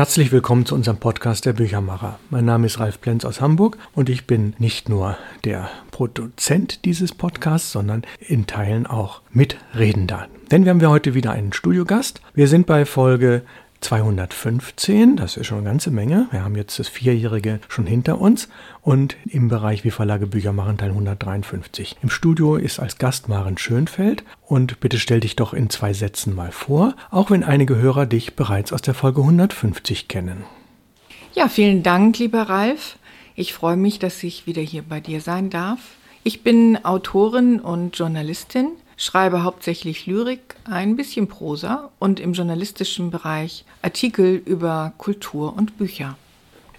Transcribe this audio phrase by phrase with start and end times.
[0.00, 2.18] Herzlich willkommen zu unserem Podcast der Büchermacher.
[2.30, 7.12] Mein Name ist Ralf Plenz aus Hamburg und ich bin nicht nur der Produzent dieses
[7.12, 10.26] Podcasts, sondern in Teilen auch Mitredender.
[10.50, 12.22] Denn wir haben wir heute wieder einen Studiogast.
[12.32, 13.42] Wir sind bei Folge
[13.80, 16.28] 215, das ist schon eine ganze Menge.
[16.30, 18.48] Wir haben jetzt das Vierjährige schon hinter uns
[18.82, 21.96] und im Bereich Wie Verlage Bücher machen Teil 153.
[22.02, 26.34] Im Studio ist als Gast Maren Schönfeld und bitte stell dich doch in zwei Sätzen
[26.34, 30.44] mal vor, auch wenn einige Hörer dich bereits aus der Folge 150 kennen.
[31.34, 32.98] Ja, vielen Dank, lieber Ralf.
[33.34, 35.78] Ich freue mich, dass ich wieder hier bei dir sein darf.
[36.22, 43.64] Ich bin Autorin und Journalistin schreibe hauptsächlich Lyrik, ein bisschen Prosa und im journalistischen Bereich
[43.80, 46.16] Artikel über Kultur und Bücher.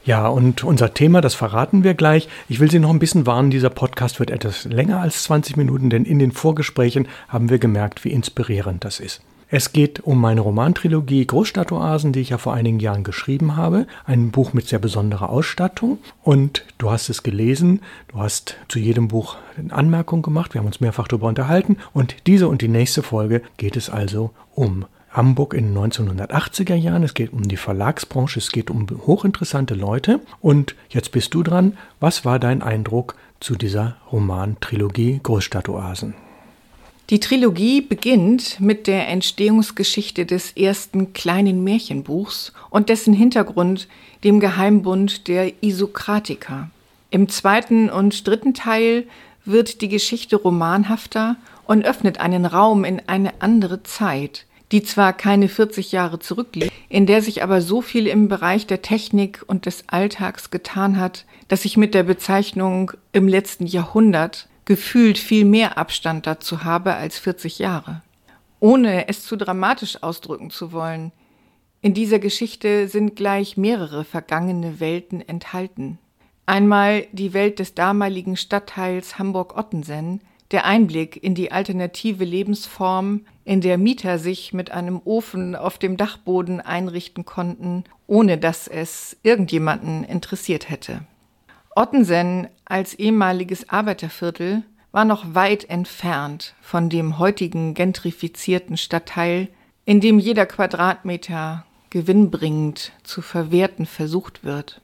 [0.05, 2.27] Ja, und unser Thema, das verraten wir gleich.
[2.47, 5.89] Ich will Sie noch ein bisschen warnen, dieser Podcast wird etwas länger als 20 Minuten,
[5.89, 9.21] denn in den Vorgesprächen haben wir gemerkt, wie inspirierend das ist.
[9.53, 13.85] Es geht um meine Romantrilogie Großstadtoasen, die ich ja vor einigen Jahren geschrieben habe.
[14.05, 15.97] Ein Buch mit sehr besonderer Ausstattung.
[16.23, 17.81] Und du hast es gelesen.
[18.07, 20.53] Du hast zu jedem Buch eine Anmerkung gemacht.
[20.53, 21.75] Wir haben uns mehrfach darüber unterhalten.
[21.91, 27.03] Und diese und die nächste Folge geht es also um Hamburg in den 1980er Jahren.
[27.03, 28.39] Es geht um die Verlagsbranche.
[28.39, 30.21] Es geht um hochinteressante Leute.
[30.39, 31.77] Und jetzt bist du dran.
[31.99, 36.13] Was war dein Eindruck zu dieser Romantrilogie Großstadtoasen?
[37.11, 43.89] Die Trilogie beginnt mit der Entstehungsgeschichte des ersten kleinen Märchenbuchs und dessen Hintergrund,
[44.23, 46.69] dem Geheimbund der Isokratiker.
[47.09, 49.07] Im zweiten und dritten Teil
[49.43, 55.49] wird die Geschichte romanhafter und öffnet einen Raum in eine andere Zeit, die zwar keine
[55.49, 59.83] 40 Jahre zurückliegt, in der sich aber so viel im Bereich der Technik und des
[59.87, 66.27] Alltags getan hat, dass ich mit der Bezeichnung im letzten Jahrhundert gefühlt viel mehr Abstand
[66.27, 68.01] dazu habe als 40 Jahre.
[68.59, 71.11] Ohne es zu dramatisch ausdrücken zu wollen,
[71.81, 75.97] in dieser Geschichte sind gleich mehrere vergangene Welten enthalten.
[76.45, 83.79] Einmal die Welt des damaligen Stadtteils Hamburg-Ottensen, der Einblick in die alternative Lebensform, in der
[83.79, 90.69] Mieter sich mit einem Ofen auf dem Dachboden einrichten konnten, ohne dass es irgendjemanden interessiert
[90.69, 91.01] hätte.
[91.75, 99.49] Ottensen als ehemaliges Arbeiterviertel war noch weit entfernt von dem heutigen gentrifizierten Stadtteil,
[99.85, 104.79] in dem jeder Quadratmeter gewinnbringend zu verwerten versucht wird.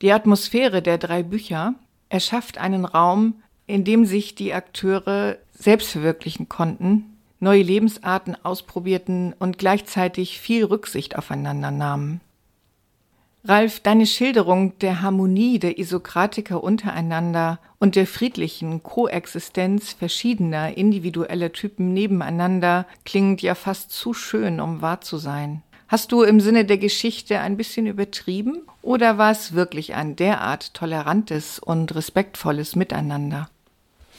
[0.00, 1.74] Die Atmosphäre der drei Bücher
[2.08, 9.58] erschafft einen Raum, in dem sich die Akteure selbst verwirklichen konnten, neue Lebensarten ausprobierten und
[9.58, 12.20] gleichzeitig viel Rücksicht aufeinander nahmen.
[13.44, 21.94] Ralf, deine Schilderung der Harmonie der Isokratiker untereinander und der friedlichen Koexistenz verschiedener individueller Typen
[21.94, 25.62] nebeneinander klingt ja fast zu schön, um wahr zu sein.
[25.86, 30.74] Hast du im Sinne der Geschichte ein bisschen übertrieben oder war es wirklich ein derart
[30.74, 33.48] tolerantes und respektvolles Miteinander?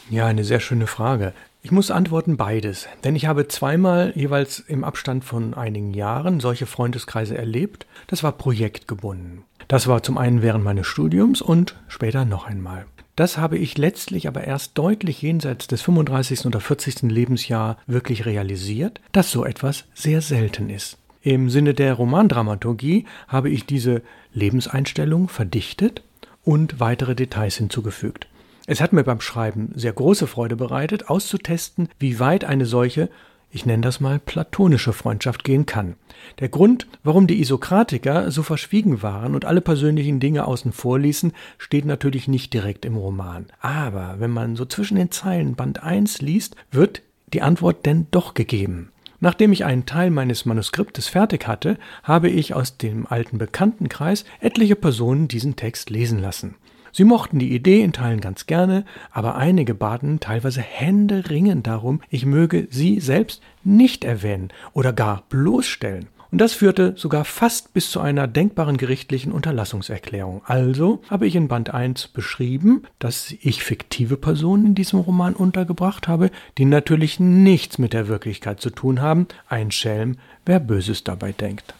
[0.10, 1.34] Ja, eine sehr schöne Frage.
[1.62, 6.66] Ich muss antworten beides, denn ich habe zweimal jeweils im Abstand von einigen Jahren solche
[6.66, 7.86] Freundeskreise erlebt.
[8.08, 9.44] Das war projektgebunden.
[9.68, 12.86] Das war zum einen während meines Studiums und später noch einmal.
[13.18, 16.46] Das habe ich letztlich aber erst deutlich jenseits des 35.
[16.46, 17.02] oder 40.
[17.02, 20.98] Lebensjahr wirklich realisiert, dass so etwas sehr selten ist.
[21.22, 26.02] Im Sinne der Romandramaturgie habe ich diese Lebenseinstellung verdichtet
[26.46, 28.29] und weitere Details hinzugefügt.
[28.72, 33.09] Es hat mir beim Schreiben sehr große Freude bereitet, auszutesten, wie weit eine solche,
[33.50, 35.96] ich nenne das mal platonische Freundschaft gehen kann.
[36.38, 41.34] Der Grund, warum die Isokratiker so verschwiegen waren und alle persönlichen Dinge außen vor ließen,
[41.57, 43.47] steht natürlich nicht direkt im Roman.
[43.59, 47.01] Aber wenn man so zwischen den Zeilen Band 1 liest, wird
[47.34, 48.91] die Antwort denn doch gegeben.
[49.19, 54.75] Nachdem ich einen Teil meines Manuskriptes fertig hatte, habe ich aus dem alten Bekanntenkreis etliche
[54.75, 56.53] Personen diesen Text lesen lassen.
[56.92, 62.26] Sie mochten die Idee in Teilen ganz gerne, aber einige baten teilweise händeringend darum, ich
[62.26, 66.08] möge sie selbst nicht erwähnen oder gar bloßstellen.
[66.32, 70.44] Und das führte sogar fast bis zu einer denkbaren gerichtlichen Unterlassungserklärung.
[70.46, 76.08] Also habe ich in Band 1 beschrieben, dass ich fiktive Personen in diesem Roman untergebracht
[76.08, 76.30] habe,
[76.60, 79.28] die natürlich nichts mit der Wirklichkeit zu tun haben.
[79.48, 81.74] Ein Schelm, wer Böses dabei denkt.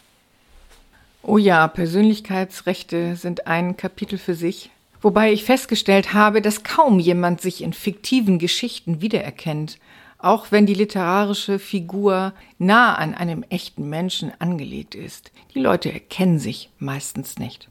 [1.22, 4.70] Oh ja, Persönlichkeitsrechte sind ein Kapitel für sich.
[5.00, 9.78] Wobei ich festgestellt habe, dass kaum jemand sich in fiktiven Geschichten wiedererkennt,
[10.18, 15.32] auch wenn die literarische Figur nah an einem echten Menschen angelegt ist.
[15.54, 17.68] Die Leute erkennen sich meistens nicht.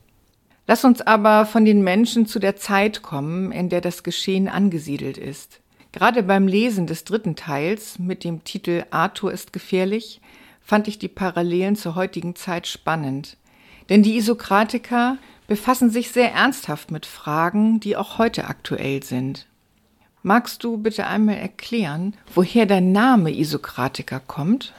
[0.66, 5.18] Lass uns aber von den Menschen zu der Zeit kommen, in der das Geschehen angesiedelt
[5.18, 5.62] ist.
[5.92, 10.22] Gerade beim Lesen des dritten Teils mit dem Titel Arthur ist gefährlich
[10.70, 13.38] fand ich die Parallelen zur heutigen Zeit spannend.
[13.90, 15.18] Denn die Isokratiker
[15.50, 19.48] befassen sich sehr ernsthaft mit Fragen, die auch heute aktuell sind.
[20.22, 24.74] Magst du bitte einmal erklären, woher der Name Isokratiker kommt?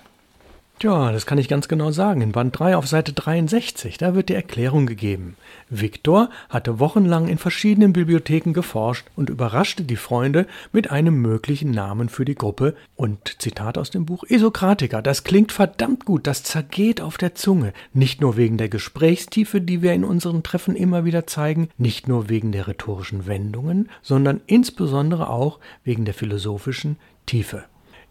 [0.82, 2.22] Ja, das kann ich ganz genau sagen.
[2.22, 5.36] In Band 3 auf Seite 63, da wird die Erklärung gegeben.
[5.68, 12.08] Viktor hatte wochenlang in verschiedenen Bibliotheken geforscht und überraschte die Freunde mit einem möglichen Namen
[12.08, 15.02] für die Gruppe und Zitat aus dem Buch Isokratiker.
[15.02, 17.74] Das klingt verdammt gut, das zergeht auf der Zunge.
[17.92, 22.30] Nicht nur wegen der Gesprächstiefe, die wir in unseren Treffen immer wieder zeigen, nicht nur
[22.30, 26.96] wegen der rhetorischen Wendungen, sondern insbesondere auch wegen der philosophischen
[27.26, 27.64] Tiefe.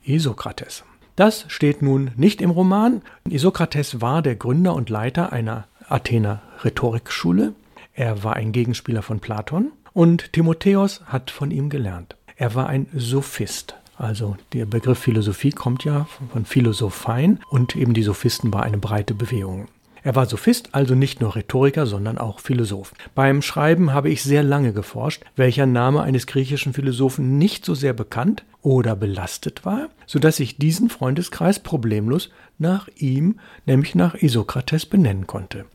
[0.04, 0.83] Isokrates.
[1.19, 3.01] Das steht nun nicht im Roman.
[3.27, 7.54] Isokrates war der Gründer und Leiter einer Athener Rhetorikschule.
[7.94, 12.16] Er war ein Gegenspieler von Platon und Timotheos hat von ihm gelernt.
[12.38, 13.75] Er war ein Sophist.
[13.98, 19.13] Also der Begriff Philosophie kommt ja von Philosophein und eben die Sophisten war eine breite
[19.13, 19.68] Bewegung.
[20.03, 22.93] Er war Sophist, also nicht nur Rhetoriker, sondern auch Philosoph.
[23.15, 27.93] Beim Schreiben habe ich sehr lange geforscht, welcher Name eines griechischen Philosophen nicht so sehr
[27.93, 34.85] bekannt oder belastet war, so dass ich diesen Freundeskreis problemlos nach ihm, nämlich nach Isokrates,
[34.85, 35.65] benennen konnte.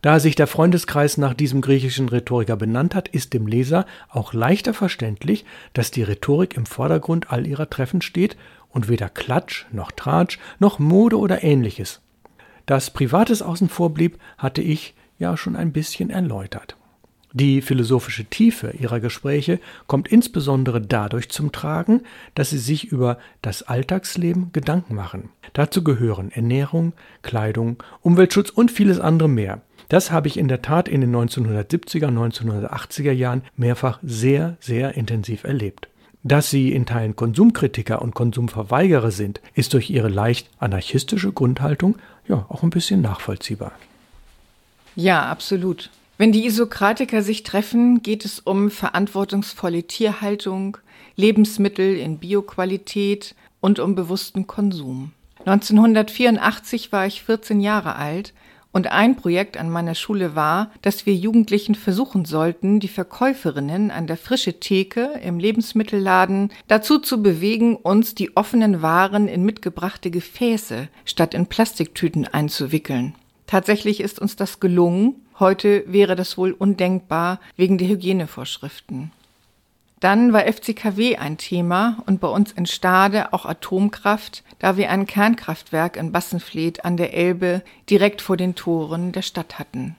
[0.00, 4.74] Da sich der Freundeskreis nach diesem griechischen Rhetoriker benannt hat, ist dem Leser auch leichter
[4.74, 5.44] verständlich,
[5.74, 8.36] dass die Rhetorik im Vordergrund all ihrer Treffen steht
[8.70, 12.01] und weder Klatsch noch Tratsch noch Mode oder ähnliches
[12.66, 16.76] dass Privates außen vor blieb, hatte ich ja schon ein bisschen erläutert.
[17.34, 22.02] Die philosophische Tiefe ihrer Gespräche kommt insbesondere dadurch zum Tragen,
[22.34, 25.30] dass sie sich über das Alltagsleben Gedanken machen.
[25.54, 26.92] Dazu gehören Ernährung,
[27.22, 29.62] Kleidung, Umweltschutz und vieles andere mehr.
[29.88, 35.44] Das habe ich in der Tat in den 1970er, 1980er Jahren mehrfach sehr, sehr intensiv
[35.44, 35.88] erlebt.
[36.24, 41.96] Dass sie in Teilen Konsumkritiker und Konsumverweigerer sind, ist durch ihre leicht anarchistische Grundhaltung
[42.28, 43.72] ja auch ein bisschen nachvollziehbar.
[44.94, 45.90] Ja, absolut.
[46.18, 50.76] Wenn die Isokratiker sich treffen, geht es um verantwortungsvolle Tierhaltung,
[51.16, 55.12] Lebensmittel in Bioqualität und um bewussten Konsum.
[55.40, 58.32] 1984 war ich 14 Jahre alt
[58.72, 64.06] und ein Projekt an meiner Schule war, dass wir Jugendlichen versuchen sollten, die Verkäuferinnen an
[64.06, 70.88] der frische Theke im Lebensmittelladen dazu zu bewegen, uns die offenen Waren in mitgebrachte Gefäße
[71.04, 73.14] statt in Plastiktüten einzuwickeln.
[73.46, 75.16] Tatsächlich ist uns das gelungen.
[75.38, 79.12] Heute wäre das wohl undenkbar wegen der Hygienevorschriften.
[80.02, 85.06] Dann war FCKW ein Thema und bei uns in Stade auch Atomkraft, da wir ein
[85.06, 89.94] Kernkraftwerk in Bassenfleet an der Elbe direkt vor den Toren der Stadt hatten.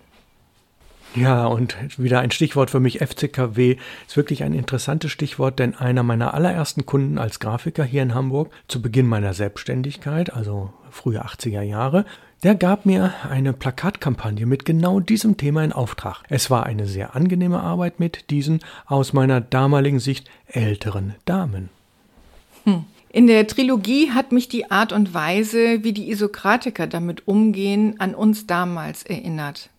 [1.16, 6.04] Ja, und wieder ein Stichwort für mich, FCKW ist wirklich ein interessantes Stichwort, denn einer
[6.04, 11.62] meiner allerersten Kunden als Grafiker hier in Hamburg zu Beginn meiner Selbstständigkeit, also frühe 80er
[11.62, 12.04] Jahre,
[12.44, 16.24] der gab mir eine Plakatkampagne mit genau diesem Thema in Auftrag.
[16.30, 21.70] Es war eine sehr angenehme Arbeit mit diesen aus meiner damaligen Sicht älteren Damen.
[22.66, 22.84] Hm.
[23.10, 28.16] In der Trilogie hat mich die Art und Weise, wie die Isokratiker damit umgehen, an
[28.16, 29.70] uns damals erinnert.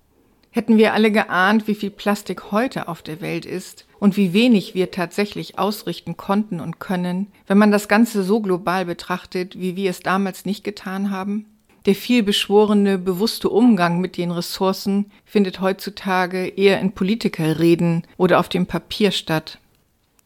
[0.52, 4.76] Hätten wir alle geahnt, wie viel Plastik heute auf der Welt ist und wie wenig
[4.76, 9.90] wir tatsächlich ausrichten konnten und können, wenn man das Ganze so global betrachtet, wie wir
[9.90, 11.46] es damals nicht getan haben?
[11.86, 18.66] Der vielbeschworene, bewusste Umgang mit den Ressourcen findet heutzutage eher in Politikerreden oder auf dem
[18.66, 19.58] Papier statt.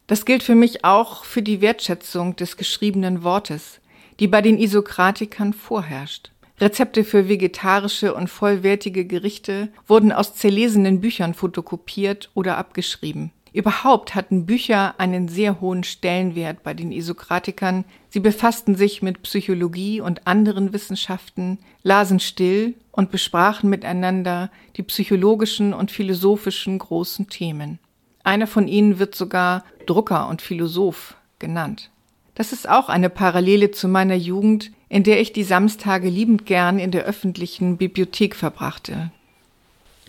[0.07, 3.81] Das gilt für mich auch für die Wertschätzung des geschriebenen Wortes,
[4.21, 6.31] die bei den Isokratikern vorherrscht.
[6.61, 13.31] Rezepte für vegetarische und vollwertige Gerichte wurden aus zerlesenen Büchern fotokopiert oder abgeschrieben.
[13.51, 17.85] Überhaupt hatten Bücher einen sehr hohen Stellenwert bei den Isokratikern.
[18.09, 25.73] Sie befassten sich mit Psychologie und anderen Wissenschaften, lasen still und besprachen miteinander die psychologischen
[25.73, 27.79] und philosophischen großen Themen.
[28.23, 31.89] Einer von ihnen wird sogar Drucker und Philosoph genannt.
[32.35, 36.79] Das ist auch eine Parallele zu meiner Jugend, in der ich die Samstage liebend gern
[36.79, 39.11] in der öffentlichen Bibliothek verbrachte.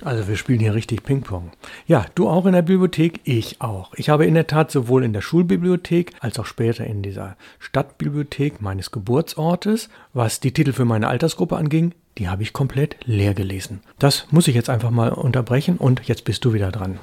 [0.02, 1.50] Also wir spielen hier richtig Ping-Pong.
[1.86, 3.92] Ja, du auch in der Bibliothek, ich auch.
[3.94, 8.62] Ich habe in der Tat sowohl in der Schulbibliothek als auch später in dieser Stadtbibliothek
[8.62, 13.80] meines Geburtsortes, was die Titel für meine Altersgruppe anging, die habe ich komplett leer gelesen.
[13.98, 16.98] Das muss ich jetzt einfach mal unterbrechen und jetzt bist du wieder dran.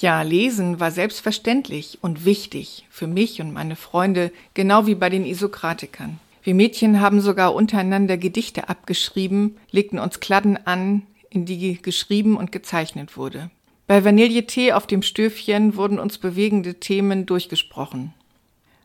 [0.00, 5.24] Ja, Lesen war selbstverständlich und wichtig für mich und meine Freunde, genau wie bei den
[5.24, 6.18] Isokratikern.
[6.42, 11.02] Wir Mädchen haben sogar untereinander Gedichte abgeschrieben, legten uns Kladden an,
[11.34, 13.50] in die geschrieben und gezeichnet wurde.
[13.86, 18.14] Bei Vanilletee auf dem Stöfchen wurden uns bewegende Themen durchgesprochen.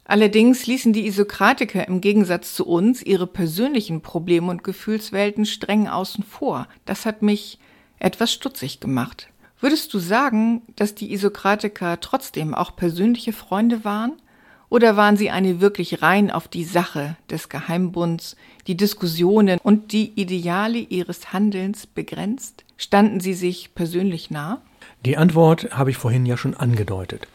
[0.03, 6.23] Allerdings ließen die Isokratiker im Gegensatz zu uns ihre persönlichen Probleme und Gefühlswelten streng außen
[6.23, 6.67] vor.
[6.85, 7.59] Das hat mich
[7.99, 9.29] etwas stutzig gemacht.
[9.61, 14.13] Würdest du sagen, dass die Isokratiker trotzdem auch persönliche Freunde waren?
[14.69, 18.35] Oder waren sie eine wirklich rein auf die Sache des Geheimbunds,
[18.67, 22.65] die Diskussionen und die Ideale ihres Handelns begrenzt?
[22.77, 24.61] Standen sie sich persönlich nah?
[25.05, 27.27] Die Antwort habe ich vorhin ja schon angedeutet.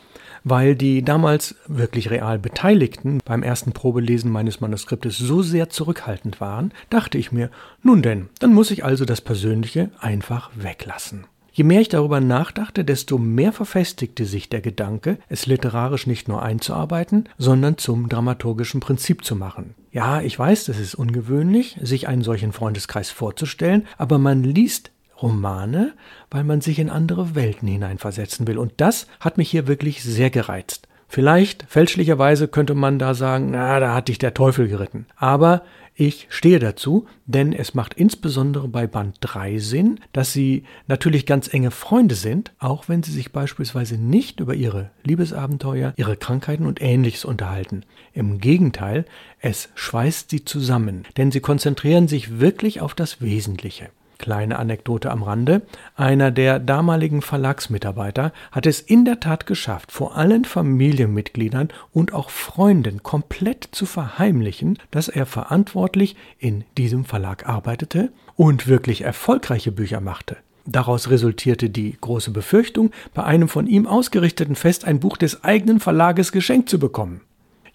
[0.46, 6.72] Weil die damals wirklich real Beteiligten beim ersten Probelesen meines Manuskriptes so sehr zurückhaltend waren,
[6.90, 7.50] dachte ich mir,
[7.82, 11.26] nun denn, dann muss ich also das Persönliche einfach weglassen.
[11.56, 16.42] Je mehr ich darüber nachdachte, desto mehr verfestigte sich der Gedanke, es literarisch nicht nur
[16.42, 19.76] einzuarbeiten, sondern zum dramaturgischen Prinzip zu machen.
[19.92, 24.90] Ja, ich weiß, das ist ungewöhnlich, sich einen solchen Freundeskreis vorzustellen, aber man liest
[25.22, 25.94] Romane,
[26.28, 28.58] weil man sich in andere Welten hineinversetzen will.
[28.58, 30.88] Und das hat mich hier wirklich sehr gereizt.
[31.14, 35.06] Vielleicht, fälschlicherweise könnte man da sagen, na, da hat dich der Teufel geritten.
[35.14, 35.62] Aber
[35.94, 41.54] ich stehe dazu, denn es macht insbesondere bei Band 3 Sinn, dass sie natürlich ganz
[41.54, 46.82] enge Freunde sind, auch wenn sie sich beispielsweise nicht über ihre Liebesabenteuer, ihre Krankheiten und
[46.82, 47.84] ähnliches unterhalten.
[48.12, 49.04] Im Gegenteil,
[49.38, 53.90] es schweißt sie zusammen, denn sie konzentrieren sich wirklich auf das Wesentliche.
[54.24, 55.60] Kleine Anekdote am Rande.
[55.96, 62.30] Einer der damaligen Verlagsmitarbeiter hat es in der Tat geschafft, vor allen Familienmitgliedern und auch
[62.30, 70.00] Freunden komplett zu verheimlichen, dass er verantwortlich in diesem Verlag arbeitete und wirklich erfolgreiche Bücher
[70.00, 70.38] machte.
[70.64, 75.80] Daraus resultierte die große Befürchtung, bei einem von ihm ausgerichteten Fest ein Buch des eigenen
[75.80, 77.20] Verlages geschenkt zu bekommen.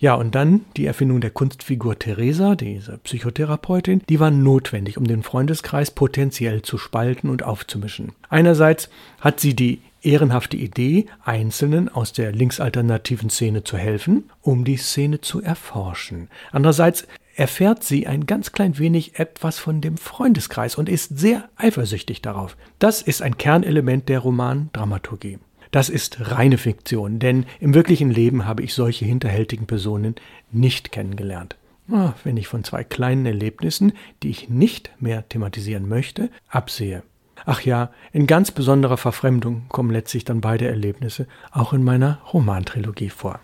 [0.01, 5.23] Ja, und dann die Erfindung der Kunstfigur Theresa, diese Psychotherapeutin, die war notwendig, um den
[5.23, 8.13] Freundeskreis potenziell zu spalten und aufzumischen.
[8.29, 8.89] Einerseits
[9.19, 15.19] hat sie die ehrenhafte Idee, Einzelnen aus der linksalternativen Szene zu helfen, um die Szene
[15.19, 16.29] zu erforschen.
[16.53, 22.21] Andererseits erfährt sie ein ganz klein wenig etwas von dem Freundeskreis und ist sehr eifersüchtig
[22.21, 22.55] darauf.
[22.79, 25.39] Das ist ein Kernelement der Romandramaturgie.
[25.71, 30.15] Das ist reine Fiktion, denn im wirklichen Leben habe ich solche hinterhältigen Personen
[30.51, 31.55] nicht kennengelernt.
[31.91, 37.03] Ah, wenn ich von zwei kleinen Erlebnissen, die ich nicht mehr thematisieren möchte, absehe.
[37.45, 43.09] Ach ja, in ganz besonderer Verfremdung kommen letztlich dann beide Erlebnisse auch in meiner Romantrilogie
[43.09, 43.39] vor.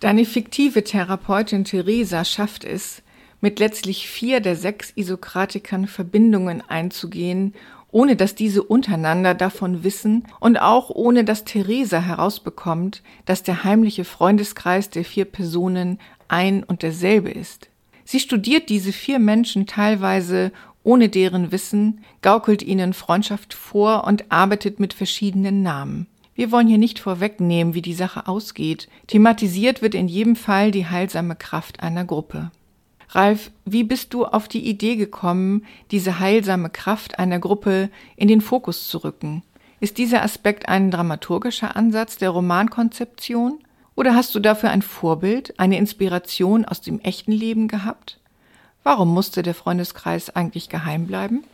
[0.00, 3.02] Deine fiktive Therapeutin Theresa schafft es,
[3.40, 7.54] mit letztlich vier der sechs Isokratikern Verbindungen einzugehen
[7.90, 14.04] ohne dass diese untereinander davon wissen und auch ohne dass Theresa herausbekommt, dass der heimliche
[14.04, 17.68] Freundeskreis der vier Personen ein und derselbe ist.
[18.04, 20.52] Sie studiert diese vier Menschen teilweise
[20.82, 26.06] ohne deren Wissen, gaukelt ihnen Freundschaft vor und arbeitet mit verschiedenen Namen.
[26.34, 28.88] Wir wollen hier nicht vorwegnehmen, wie die Sache ausgeht.
[29.08, 32.50] Thematisiert wird in jedem Fall die heilsame Kraft einer Gruppe.
[33.10, 38.40] Ralf, wie bist du auf die Idee gekommen, diese heilsame Kraft einer Gruppe in den
[38.40, 39.42] Fokus zu rücken?
[39.80, 43.60] Ist dieser Aspekt ein dramaturgischer Ansatz der Romankonzeption?
[43.94, 48.18] Oder hast du dafür ein Vorbild, eine Inspiration aus dem echten Leben gehabt?
[48.82, 51.44] Warum musste der Freundeskreis eigentlich geheim bleiben?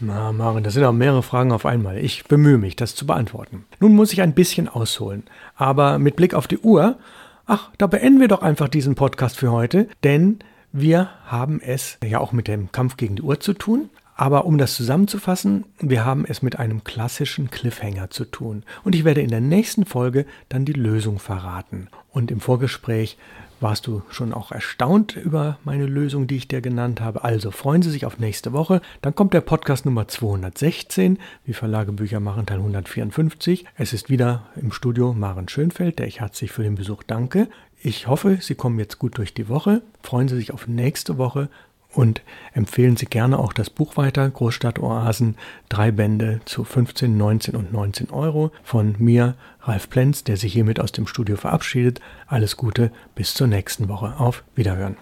[0.00, 1.98] Na, Maren, das sind auch mehrere Fragen auf einmal.
[1.98, 3.64] Ich bemühe mich, das zu beantworten.
[3.80, 5.24] Nun muss ich ein bisschen ausholen.
[5.56, 6.98] Aber mit Blick auf die Uhr,
[7.46, 10.40] ach, da beenden wir doch einfach diesen Podcast für heute, denn
[10.72, 13.90] wir haben es ja auch mit dem Kampf gegen die Uhr zu tun.
[14.18, 18.62] Aber um das zusammenzufassen, wir haben es mit einem klassischen Cliffhanger zu tun.
[18.82, 21.88] Und ich werde in der nächsten Folge dann die Lösung verraten.
[22.12, 23.18] Und im Vorgespräch
[23.60, 27.24] warst du schon auch erstaunt über meine Lösung, die ich dir genannt habe.
[27.24, 28.80] Also freuen Sie sich auf nächste Woche.
[29.02, 33.64] Dann kommt der Podcast Nummer 216, wie Verlage Bücher machen, Teil 154.
[33.76, 37.48] Es ist wieder im Studio Maren Schönfeld, der ich herzlich für den Besuch danke.
[37.82, 39.82] Ich hoffe, Sie kommen jetzt gut durch die Woche.
[40.02, 41.48] Freuen Sie sich auf nächste Woche
[41.96, 42.22] und
[42.52, 45.36] empfehlen Sie gerne auch das Buch weiter, Großstadtoasen,
[45.68, 50.78] drei Bände zu 15, 19 und 19 Euro von mir, Ralf Plenz, der sich hiermit
[50.78, 52.00] aus dem Studio verabschiedet.
[52.26, 54.14] Alles Gute, bis zur nächsten Woche.
[54.18, 54.96] Auf Wiederhören.